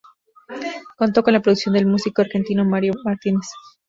Contó 0.97 1.21
con 1.21 1.31
la 1.31 1.43
producción 1.43 1.75
del 1.75 1.85
músico 1.85 2.23
argentino 2.23 2.65
Mariano 2.65 2.99
Martínez. 3.03 3.45